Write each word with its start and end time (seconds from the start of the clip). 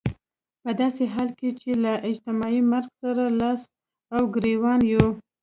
په 0.61 0.71
داسې 0.79 1.03
حال 1.13 1.29
کې 1.39 1.49
چې 1.61 1.69
له 1.83 1.93
اجتماعي 2.09 2.61
مرګ 2.71 2.89
سره 3.01 3.23
لاس 3.39 3.61
او 4.15 4.21
ګرېوان 4.35 4.79
يو. 4.93 5.07